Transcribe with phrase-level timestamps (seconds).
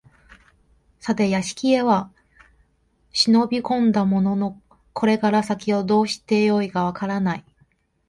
[0.99, 2.11] さて邸へは
[3.11, 4.59] 忍び込んだものの
[4.93, 7.45] これから先どうして善いか分からない